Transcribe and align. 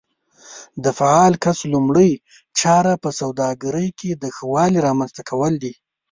د 0.83 0.85
فعال 0.99 1.33
کس 1.43 1.59
لومړۍ 1.73 2.11
چاره 2.59 2.93
په 3.03 3.09
سوداګرۍ 3.19 3.89
کې 3.99 4.11
د 4.21 4.23
ښه 4.35 4.45
والي 4.53 4.79
رامنځته 4.87 5.21
کول 5.29 5.53
وي. 5.61 5.73